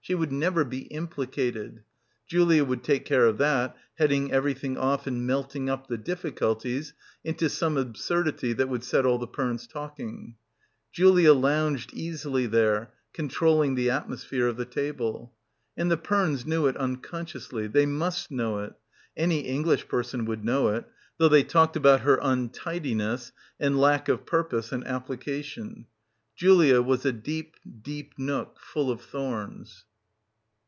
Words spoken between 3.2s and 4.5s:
of that, heading